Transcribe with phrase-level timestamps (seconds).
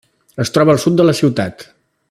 [0.43, 1.69] Es troba al sud de la ciutat.